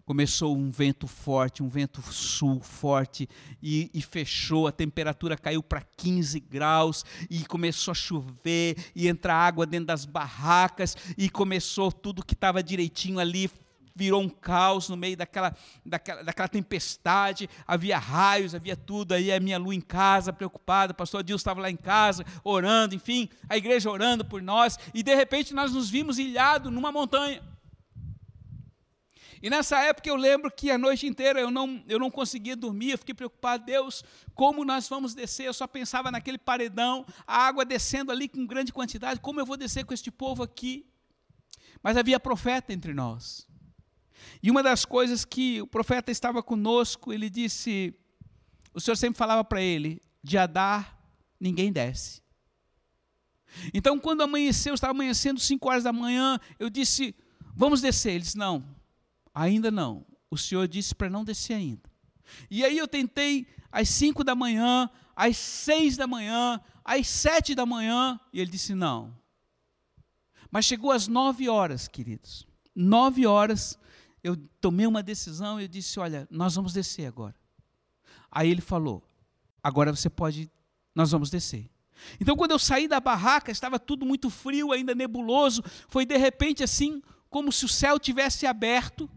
[0.05, 3.27] começou um vento forte, um vento sul forte,
[3.63, 9.33] e, e fechou, a temperatura caiu para 15 graus, e começou a chover, e entrar
[9.33, 13.49] água dentro das barracas, e começou tudo que estava direitinho ali,
[13.99, 15.53] virou um caos no meio daquela,
[15.85, 20.95] daquela, daquela tempestade, havia raios, havia tudo, aí a minha lua em casa, preocupada, o
[20.95, 25.13] pastor Adilson estava lá em casa, orando, enfim, a igreja orando por nós, e de
[25.13, 27.43] repente nós nos vimos ilhados numa montanha.
[29.41, 32.91] E nessa época eu lembro que a noite inteira eu não, eu não conseguia dormir,
[32.91, 34.01] eu fiquei preocupado, Deus,
[34.33, 35.47] como nós vamos descer?
[35.47, 39.57] Eu só pensava naquele paredão, a água descendo ali com grande quantidade, como eu vou
[39.57, 40.85] descer com este povo aqui?
[41.83, 43.48] Mas havia profeta entre nós.
[44.41, 47.93] E uma das coisas que o profeta estava conosco, ele disse,
[48.73, 50.97] o Senhor sempre falava para ele, de Adar
[51.39, 52.21] ninguém desce.
[53.73, 57.15] Então, quando amanheceu, estava amanhecendo 5 horas da manhã, eu disse,
[57.55, 58.11] vamos descer.
[58.11, 58.63] Ele disse, não,
[59.33, 60.05] Ainda não.
[60.29, 61.89] O Senhor disse para não descer ainda.
[62.49, 67.65] E aí eu tentei às cinco da manhã, às seis da manhã, às sete da
[67.65, 69.17] manhã, e ele disse não.
[70.51, 72.45] Mas chegou às nove horas, queridos.
[72.75, 73.77] Nove horas,
[74.23, 77.35] eu tomei uma decisão e eu disse: olha, nós vamos descer agora.
[78.31, 79.03] Aí ele falou:
[79.63, 80.51] agora você pode,
[80.93, 81.69] nós vamos descer.
[82.19, 85.61] Então, quando eu saí da barraca, estava tudo muito frio, ainda nebuloso.
[85.89, 89.09] Foi de repente assim, como se o céu tivesse aberto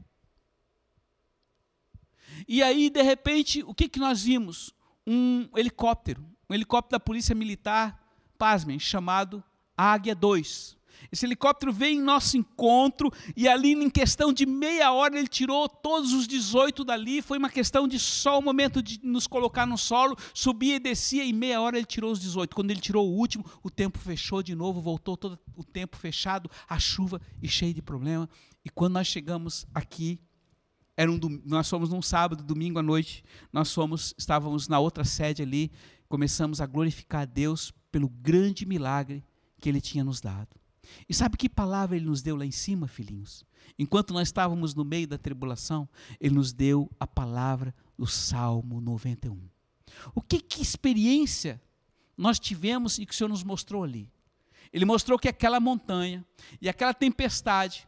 [2.47, 4.75] e aí, de repente, o que, que nós vimos?
[5.07, 8.01] Um helicóptero, um helicóptero da Polícia Militar,
[8.39, 9.43] pasmem, chamado
[9.77, 10.77] Águia 2.
[11.11, 15.69] Esse helicóptero veio em nosso encontro e ali, em questão de meia hora, ele tirou
[15.69, 17.23] todos os 18 dali.
[17.23, 21.25] Foi uma questão de só o momento de nos colocar no solo, subia e descia,
[21.25, 22.55] e meia hora ele tirou os 18.
[22.55, 26.51] Quando ele tirou o último, o tempo fechou de novo, voltou todo o tempo fechado,
[26.69, 28.29] a chuva e cheio de problema.
[28.65, 30.21] E quando nós chegamos aqui,
[30.97, 35.43] era um, nós fomos num sábado, domingo à noite, nós fomos, estávamos na outra sede
[35.43, 35.73] ali,
[36.09, 39.25] começamos a glorificar a Deus pelo grande milagre
[39.61, 40.62] que Ele tinha nos dado.
[41.09, 43.45] E sabe que palavra Ele nos deu lá em cima, filhinhos?
[43.79, 45.89] Enquanto nós estávamos no meio da tribulação,
[46.21, 49.39] Ele nos deu a palavra do Salmo 91.
[50.15, 51.61] O que, que experiência
[52.17, 54.11] nós tivemos e que o Senhor nos mostrou ali?
[54.73, 56.25] Ele mostrou que aquela montanha
[56.61, 57.87] e aquela tempestade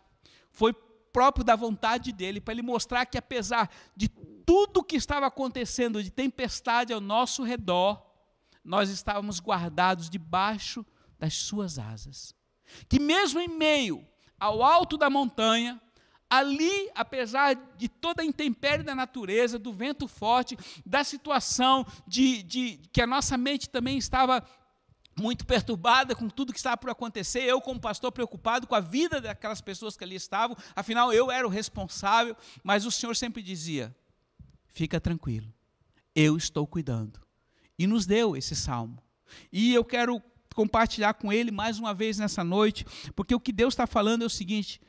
[0.51, 0.73] foi
[1.13, 6.11] próprio da vontade dele, para ele mostrar que apesar de tudo que estava acontecendo de
[6.11, 8.05] tempestade ao nosso redor,
[8.65, 10.85] nós estávamos guardados debaixo
[11.19, 12.35] das suas asas.
[12.89, 14.07] Que mesmo em meio
[14.39, 15.81] ao alto da montanha,
[16.29, 22.81] ali, apesar de toda a intempérie da natureza, do vento forte, da situação de, de
[22.93, 24.45] que a nossa mente também estava
[25.17, 29.21] muito perturbada com tudo que estava por acontecer, eu como pastor preocupado com a vida
[29.21, 33.95] daquelas pessoas que ali estavam, afinal eu era o responsável, mas o Senhor sempre dizia:
[34.67, 35.53] "Fica tranquilo.
[36.15, 37.21] Eu estou cuidando".
[37.79, 39.03] E nos deu esse salmo.
[39.53, 40.23] E eu quero
[40.55, 44.27] compartilhar com ele mais uma vez nessa noite, porque o que Deus está falando é
[44.27, 44.81] o seguinte: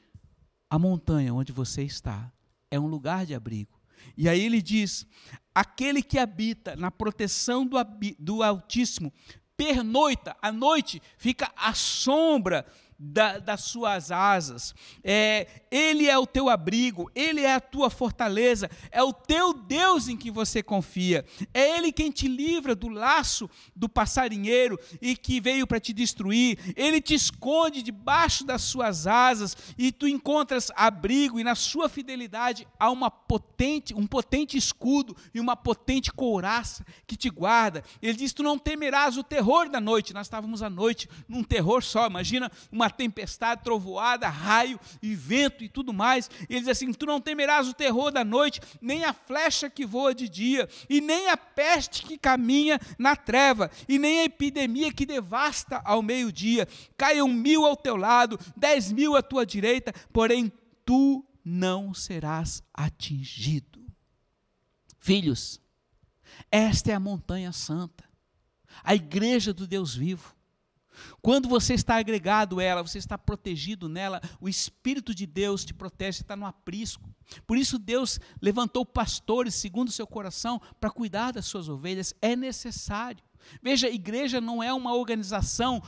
[0.70, 2.32] a montanha onde você está
[2.72, 3.80] é um lugar de abrigo.
[4.16, 5.06] E aí ele diz:
[5.54, 7.78] aquele que habita na proteção do,
[8.20, 9.12] do Altíssimo
[9.58, 12.66] pernoita, à noite fica à sombra
[12.98, 14.74] da, das suas asas.
[15.04, 20.08] É, ele é o teu abrigo, Ele é a tua fortaleza, é o teu Deus
[20.08, 21.26] em que você confia.
[21.54, 26.74] É Ele quem te livra do laço do passarinheiro e que veio para te destruir.
[26.78, 32.66] Ele te esconde debaixo das suas asas e tu encontras abrigo, e na sua fidelidade
[32.80, 37.84] há uma potente, um potente escudo e uma potente couraça que te guarda.
[38.02, 40.14] Ele diz: Tu não temerás o terror da noite.
[40.14, 42.08] Nós estávamos à noite num terror só.
[42.08, 46.30] Imagina uma tempestade, trovoada, raio e vento e tudo mais.
[46.50, 49.86] E ele diz assim: Tu não temerás o terror da noite, nem a flecha que
[49.86, 54.94] voa de dia, e nem a peste que caminha na treva, e nem a epidemia
[54.94, 56.68] que devasta ao meio-dia.
[56.98, 60.52] Caiam mil ao teu lado, dez mil à tua direita, porém
[60.86, 63.86] tu não serás atingido.
[65.00, 65.62] Filhos,
[66.52, 68.04] esta é a montanha santa,
[68.84, 70.35] a igreja do Deus vivo.
[71.22, 75.74] Quando você está agregado a ela, você está protegido nela, o Espírito de Deus te
[75.74, 77.10] protege, está no aprisco.
[77.46, 82.14] Por isso Deus levantou pastores segundo o seu coração para cuidar das suas ovelhas.
[82.22, 83.24] É necessário.
[83.62, 85.82] Veja, igreja não é uma organização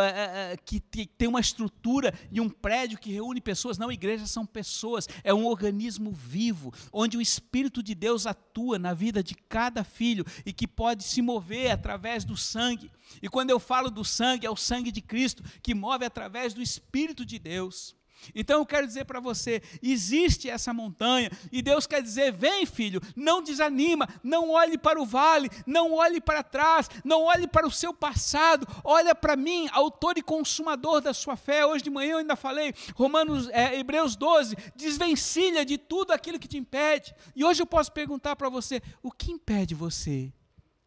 [0.00, 3.78] é, é, que tem uma estrutura e um prédio que reúne pessoas.
[3.78, 5.08] Não, igrejas são pessoas.
[5.22, 10.24] É um organismo vivo, onde o Espírito de Deus atua na vida de cada filho
[10.44, 12.90] e que pode se mover através do sangue.
[13.22, 16.62] E quando eu falo do sangue, é o sangue de Cristo que move através do
[16.62, 17.99] Espírito de Deus.
[18.34, 23.00] Então eu quero dizer para você, existe essa montanha e Deus quer dizer: vem, filho,
[23.16, 27.70] não desanima, não olhe para o vale, não olhe para trás, não olhe para o
[27.70, 31.64] seu passado, olha para mim, autor e consumador da sua fé.
[31.64, 36.48] Hoje de manhã eu ainda falei, Romanos, é, Hebreus 12, desvencilha de tudo aquilo que
[36.48, 37.14] te impede.
[37.34, 40.32] E hoje eu posso perguntar para você: o que impede você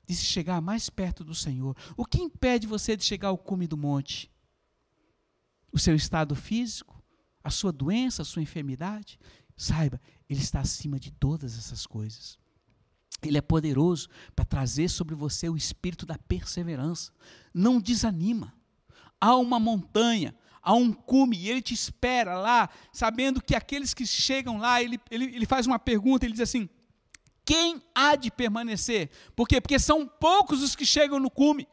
[0.05, 1.75] de se chegar mais perto do Senhor?
[1.95, 4.31] O que impede você de chegar ao cume do monte?
[5.71, 6.92] O seu estado físico?
[7.43, 9.19] A sua doença, a sua enfermidade,
[9.56, 12.38] saiba, Ele está acima de todas essas coisas.
[13.21, 17.12] Ele é poderoso para trazer sobre você o espírito da perseverança.
[17.53, 18.53] Não desanima.
[19.19, 24.06] Há uma montanha, há um cume, e ele te espera lá, sabendo que aqueles que
[24.06, 26.67] chegam lá, ele, ele, ele faz uma pergunta, ele diz assim:
[27.45, 29.10] quem há de permanecer?
[29.36, 29.60] Por quê?
[29.60, 31.67] Porque são poucos os que chegam no cume.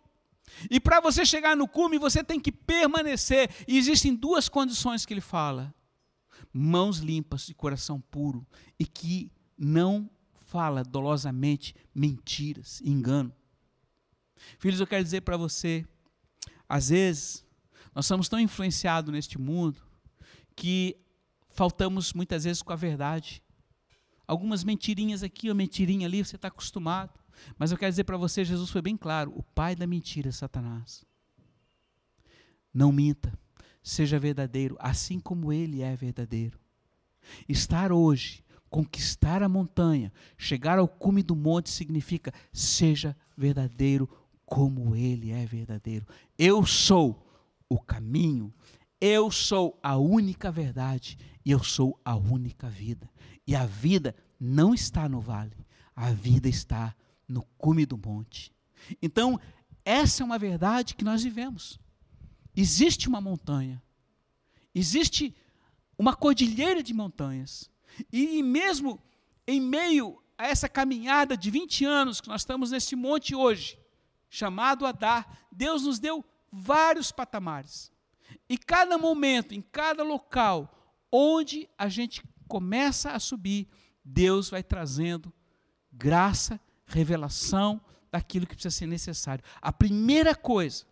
[0.71, 3.51] E para você chegar no cume, você tem que permanecer.
[3.67, 5.75] E existem duas condições que ele fala:
[6.53, 8.47] mãos limpas e coração puro,
[8.79, 10.11] e que não
[10.47, 13.33] fala dolosamente mentiras, engano.
[14.59, 15.87] Filhos, eu quero dizer para você,
[16.69, 17.45] às vezes,
[17.95, 19.81] nós somos tão influenciados neste mundo
[20.57, 20.97] que
[21.51, 23.43] faltamos muitas vezes com a verdade.
[24.27, 27.20] Algumas mentirinhas aqui, uma mentirinha ali, você está acostumado.
[27.59, 30.33] Mas eu quero dizer para você, Jesus foi bem claro: o pai da mentira é
[30.33, 31.05] Satanás.
[32.73, 33.37] Não minta,
[33.83, 36.59] seja verdadeiro, assim como ele é verdadeiro.
[37.49, 44.09] Estar hoje, conquistar a montanha, chegar ao cume do monte significa seja verdadeiro
[44.47, 46.07] como ele é verdadeiro.
[46.39, 47.27] Eu sou
[47.69, 48.53] o caminho,
[49.01, 53.09] eu sou a única verdade e eu sou a única vida.
[53.47, 55.57] E a vida não está no vale,
[55.95, 56.95] a vida está
[57.31, 58.53] no cume do monte.
[59.01, 59.41] Então,
[59.85, 61.79] essa é uma verdade que nós vivemos.
[62.55, 63.83] Existe uma montanha,
[64.75, 65.35] existe
[65.97, 67.71] uma cordilheira de montanhas,
[68.13, 69.01] e mesmo
[69.47, 73.79] em meio a essa caminhada de 20 anos que nós estamos nesse monte hoje,
[74.29, 77.93] chamado Adar, Deus nos deu vários patamares.
[78.49, 80.77] E cada momento, em cada local
[81.13, 83.69] onde a gente começa a subir,
[84.05, 85.33] Deus vai trazendo
[85.93, 86.61] graça
[86.91, 89.45] revelação daquilo que precisa ser necessário.
[89.61, 90.85] A primeira coisa,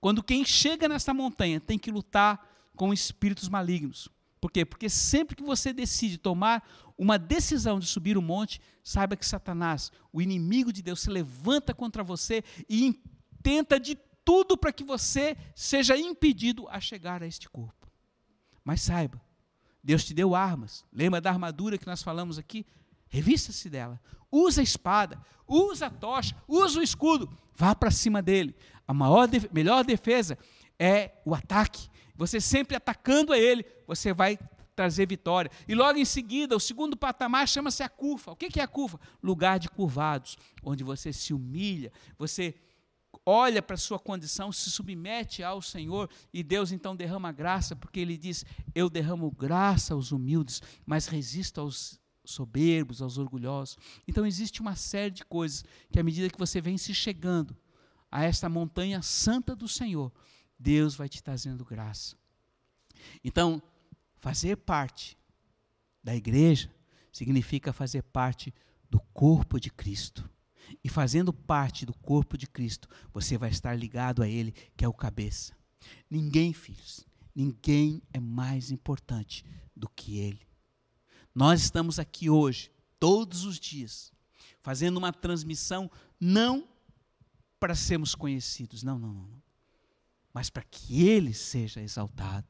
[0.00, 4.08] quando quem chega nessa montanha tem que lutar com espíritos malignos.
[4.40, 4.64] Por quê?
[4.64, 6.62] Porque sempre que você decide tomar
[6.96, 11.74] uma decisão de subir o monte, saiba que Satanás, o inimigo de Deus, se levanta
[11.74, 13.00] contra você e
[13.42, 17.88] tenta de tudo para que você seja impedido a chegar a este corpo.
[18.64, 19.20] Mas saiba,
[19.82, 20.84] Deus te deu armas.
[20.92, 22.66] Lembra da armadura que nós falamos aqui?
[23.08, 24.00] Revista-se dela.
[24.30, 27.30] Usa a espada, usa a tocha, usa o escudo.
[27.54, 28.54] Vá para cima dele.
[28.86, 30.38] A maior, melhor defesa
[30.78, 31.88] é o ataque.
[32.14, 34.38] Você sempre atacando a ele, você vai
[34.74, 35.50] trazer vitória.
[35.66, 38.32] E logo em seguida, o segundo patamar chama-se a curva.
[38.32, 39.00] O que é a curva?
[39.22, 42.54] Lugar de curvados, onde você se humilha, você
[43.24, 48.00] olha para a sua condição, se submete ao Senhor e Deus então derrama graça, porque
[48.00, 53.76] Ele diz: Eu derramo graça aos humildes, mas resisto aos soberbos, aos orgulhosos.
[54.06, 57.56] Então existe uma série de coisas que, à medida que você vem se chegando
[58.10, 60.12] a esta montanha santa do Senhor,
[60.58, 62.16] Deus vai te trazendo graça.
[63.22, 63.62] Então,
[64.16, 65.16] fazer parte
[66.02, 66.74] da igreja
[67.12, 68.52] significa fazer parte
[68.90, 70.28] do corpo de Cristo.
[70.82, 74.88] E fazendo parte do corpo de Cristo, você vai estar ligado a Ele, que é
[74.88, 75.56] o cabeça.
[76.10, 80.45] Ninguém, filhos, ninguém é mais importante do que Ele.
[81.36, 84.10] Nós estamos aqui hoje, todos os dias,
[84.62, 86.66] fazendo uma transmissão não
[87.60, 89.28] para sermos conhecidos, não, não, não,
[90.32, 92.46] mas para que Ele seja exaltado,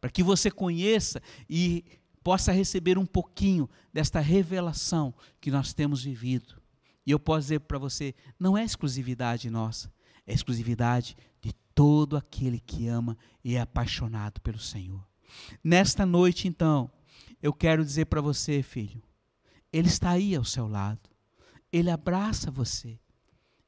[0.00, 1.84] para que você conheça e
[2.24, 6.60] possa receber um pouquinho desta revelação que nós temos vivido.
[7.06, 9.92] E eu posso dizer para você, não é exclusividade nossa,
[10.26, 15.06] é exclusividade de todo aquele que ama e é apaixonado pelo Senhor.
[15.62, 16.90] Nesta noite, então,
[17.42, 19.02] eu quero dizer para você, filho,
[19.72, 21.08] Ele está aí ao seu lado,
[21.72, 22.98] Ele abraça você,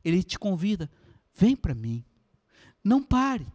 [0.04, 0.90] Ele te convida,
[1.34, 2.04] vem para mim,
[2.82, 3.46] não pare.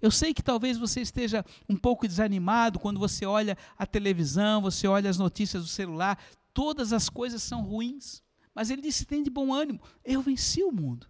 [0.00, 4.86] Eu sei que talvez você esteja um pouco desanimado quando você olha a televisão, você
[4.86, 6.18] olha as notícias do celular,
[6.54, 8.22] todas as coisas são ruins.
[8.54, 11.08] Mas ele disse: tem de bom ânimo, eu venci o mundo.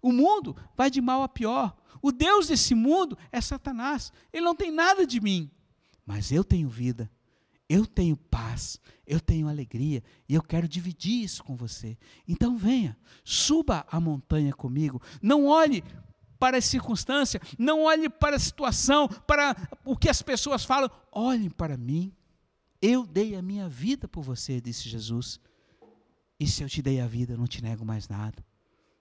[0.00, 1.76] O mundo vai de mal a pior.
[2.00, 4.12] O Deus desse mundo é Satanás.
[4.32, 5.50] Ele não tem nada de mim.
[6.04, 7.10] Mas eu tenho vida
[7.68, 11.96] eu tenho paz, eu tenho alegria e eu quero dividir isso com você.
[12.28, 15.00] Então venha, suba a montanha comigo.
[15.22, 15.82] Não olhe
[16.38, 20.90] para a circunstância, não olhe para a situação, para o que as pessoas falam.
[21.10, 22.12] Olhem para mim.
[22.82, 25.40] Eu dei a minha vida por você, disse Jesus.
[26.38, 28.44] E se eu te dei a vida, eu não te nego mais nada.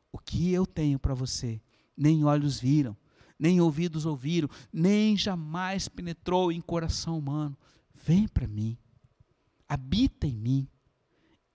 [0.09, 1.61] O que eu tenho para você,
[1.97, 2.95] nem olhos viram,
[3.37, 7.57] nem ouvidos ouviram, nem jamais penetrou em coração humano
[8.05, 8.77] Vem para mim,
[9.67, 10.67] habita em mim,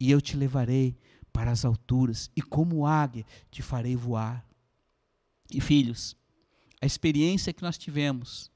[0.00, 0.96] e eu te levarei
[1.30, 4.48] para as alturas, e como águia te farei voar.
[5.52, 6.16] E filhos,
[6.80, 8.50] a experiência que nós tivemos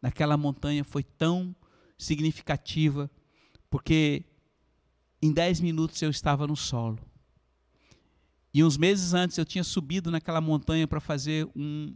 [0.00, 1.54] naquela montanha foi tão
[1.98, 3.10] significativa,
[3.68, 4.24] porque
[5.20, 6.98] em dez minutos eu estava no solo.
[8.54, 11.94] E uns meses antes eu tinha subido naquela montanha para fazer um,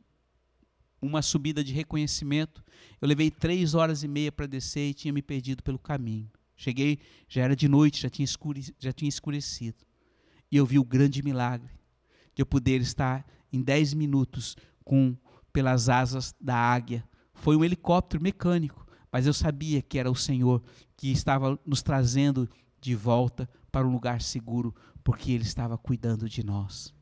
[1.00, 2.62] uma subida de reconhecimento.
[3.00, 6.30] Eu levei três horas e meia para descer e tinha me perdido pelo caminho.
[6.56, 9.78] Cheguei, já era de noite, já tinha, escure, já tinha escurecido.
[10.52, 11.70] E eu vi o grande milagre
[12.34, 15.16] de eu poder estar em dez minutos com
[15.52, 17.02] pelas asas da águia.
[17.32, 20.62] Foi um helicóptero mecânico, mas eu sabia que era o Senhor
[20.96, 22.48] que estava nos trazendo
[22.80, 26.94] de volta para um lugar seguro, porque Ele estava cuidando de nós.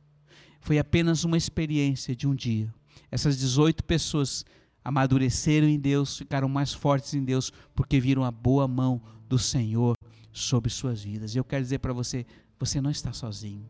[0.61, 2.73] Foi apenas uma experiência de um dia
[3.11, 4.45] essas 18 pessoas
[4.85, 9.95] amadureceram em Deus, ficaram mais fortes em Deus, porque viram a boa mão do Senhor
[10.33, 11.35] sobre suas vidas.
[11.35, 12.25] E eu quero dizer para você:
[12.59, 13.69] você não está sozinho.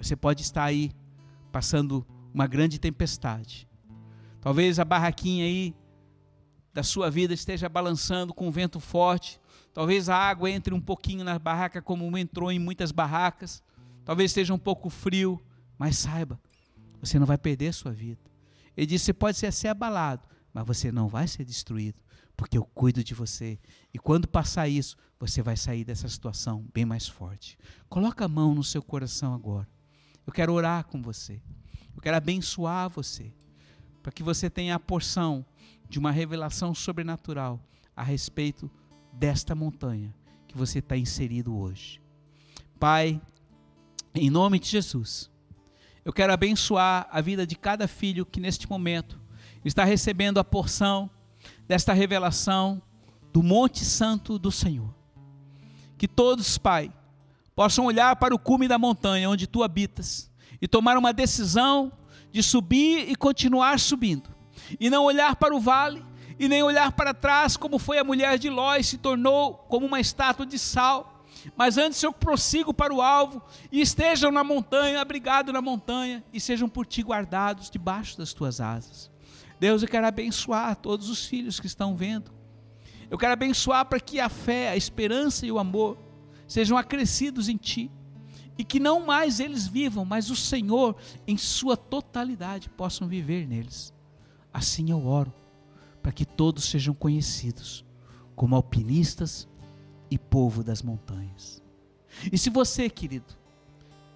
[0.00, 0.92] Você pode estar aí
[1.50, 3.68] passando uma grande tempestade.
[4.40, 5.74] Talvez a barraquinha aí
[6.72, 9.40] da sua vida esteja balançando com um vento forte.
[9.74, 13.62] Talvez a água entre um pouquinho na barraca, como entrou em muitas barracas.
[14.04, 15.40] Talvez esteja um pouco frio,
[15.76, 16.40] mas saiba,
[17.00, 18.27] você não vai perder a sua vida.
[18.78, 20.22] Ele disse: você pode ser, ser abalado,
[20.54, 22.00] mas você não vai ser destruído,
[22.36, 23.58] porque eu cuido de você.
[23.92, 27.58] E quando passar isso, você vai sair dessa situação bem mais forte.
[27.88, 29.68] Coloca a mão no seu coração agora.
[30.24, 31.42] Eu quero orar com você.
[31.92, 33.34] Eu quero abençoar você,
[34.00, 35.44] para que você tenha a porção
[35.88, 37.60] de uma revelação sobrenatural
[37.96, 38.70] a respeito
[39.12, 40.14] desta montanha
[40.46, 42.00] que você está inserido hoje.
[42.78, 43.20] Pai,
[44.14, 45.28] em nome de Jesus.
[46.08, 49.20] Eu quero abençoar a vida de cada filho que neste momento
[49.62, 51.10] está recebendo a porção
[51.66, 52.80] desta revelação
[53.30, 54.88] do Monte Santo do Senhor.
[55.98, 56.90] Que todos, Pai,
[57.54, 60.30] possam olhar para o cume da montanha onde tu habitas
[60.62, 61.92] e tomar uma decisão
[62.32, 64.30] de subir e continuar subindo,
[64.80, 66.02] e não olhar para o vale
[66.38, 69.84] e nem olhar para trás como foi a mulher de Ló e se tornou como
[69.84, 71.17] uma estátua de sal
[71.56, 76.40] mas antes eu prossigo para o alvo e estejam na montanha, abrigados na montanha, e
[76.40, 79.10] sejam por ti guardados debaixo das tuas asas.
[79.58, 82.30] Deus, eu quero abençoar todos os filhos que estão vendo
[83.10, 85.98] Eu quero abençoar para que a fé, a esperança e o amor
[86.46, 87.90] sejam acrescidos em ti
[88.56, 93.92] e que não mais eles vivam, mas o Senhor em sua totalidade possam viver neles.
[94.52, 95.32] Assim eu oro
[96.02, 97.84] para que todos sejam conhecidos
[98.34, 99.48] como alpinistas
[100.10, 101.62] e povo das montanhas.
[102.32, 103.36] E se você, querido,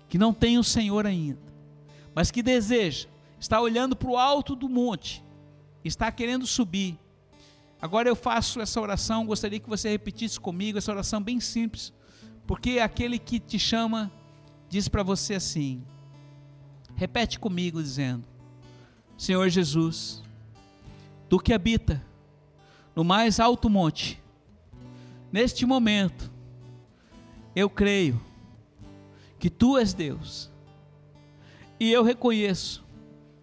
[0.09, 1.41] que não tem o Senhor ainda,
[2.15, 5.25] mas que deseja, está olhando para o alto do monte,
[5.85, 6.99] está querendo subir,
[7.83, 11.93] Agora eu faço essa oração, gostaria que você repetisse comigo essa oração bem simples,
[12.47, 14.09] porque aquele que te chama
[14.69, 15.83] diz para você assim:
[16.95, 18.25] repete comigo, dizendo:
[19.19, 20.23] Senhor Jesus,
[21.29, 22.01] tu que habita
[22.95, 24.22] no mais alto monte,
[25.33, 26.31] neste momento,
[27.57, 28.21] eu creio
[29.39, 30.51] que tu és Deus,
[31.81, 32.85] e eu reconheço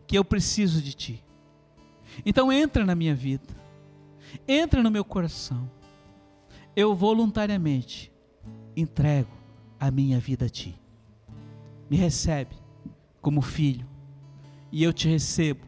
[0.08, 1.24] que eu preciso de ti.
[2.26, 3.60] Então entra na minha vida
[4.48, 5.70] entra no meu coração.
[6.76, 8.12] Eu voluntariamente
[8.76, 9.32] entrego
[9.80, 10.76] a minha vida a Ti.
[11.90, 12.56] Me recebe
[13.22, 13.86] como filho
[14.72, 15.66] e eu te recebo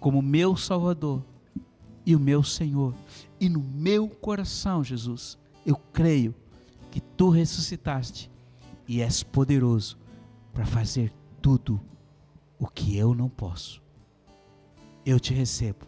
[0.00, 1.24] como meu Salvador
[2.04, 2.94] e o meu Senhor.
[3.38, 6.34] E no meu coração, Jesus, eu creio
[6.90, 8.30] que Tu ressuscitaste
[8.88, 9.98] e és poderoso
[10.52, 11.80] para fazer tudo
[12.58, 13.82] o que eu não posso.
[15.06, 15.86] Eu te recebo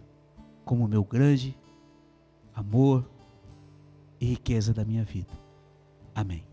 [0.65, 1.59] como meu grande
[2.55, 3.11] amor
[4.21, 5.33] e riqueza da minha vida.
[6.15, 6.45] Amém.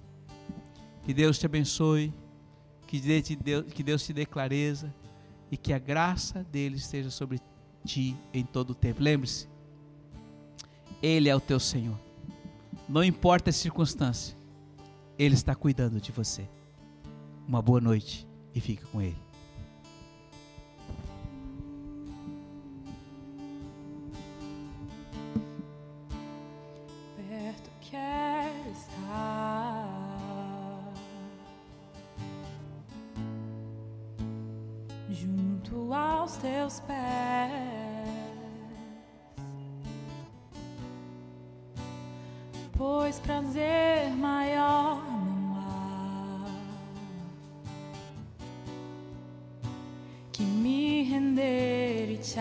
[1.03, 2.13] Que Deus te abençoe,
[2.88, 2.99] que
[3.84, 4.93] Deus te dê clareza
[5.51, 7.39] e que a graça dele esteja sobre
[7.86, 9.01] ti em todo o tempo.
[9.01, 9.47] Lembre-se,
[11.01, 11.97] Ele é o teu Senhor.
[12.89, 14.35] Não importa a circunstância,
[15.17, 16.49] Ele está cuidando de você.
[17.47, 19.28] Uma boa noite e fique com Ele.
[42.80, 46.45] Pois prazer maior não há.
[50.32, 52.39] Que me render e te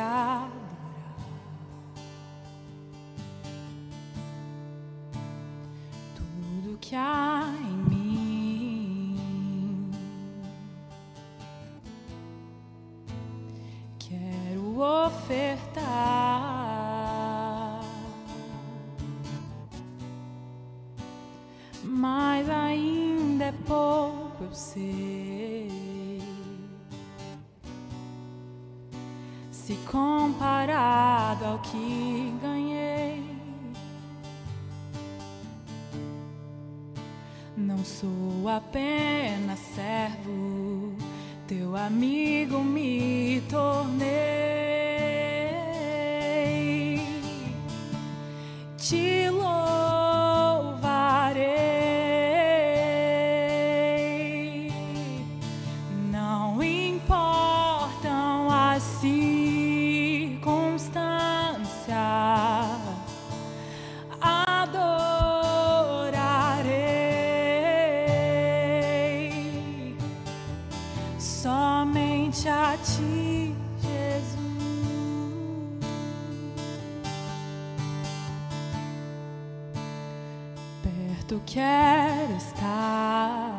[81.53, 83.51] quero estar.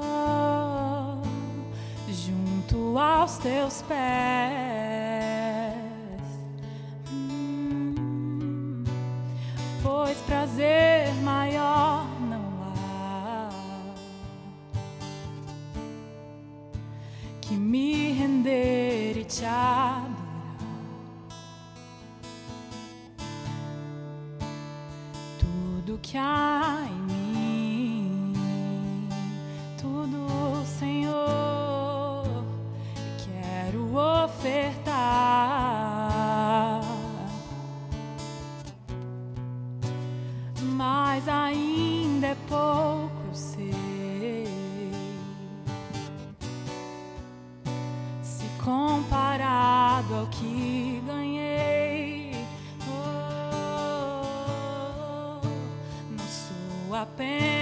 [0.00, 1.18] Oh,
[2.10, 4.43] junto aos teus pés,
[57.04, 57.53] apenas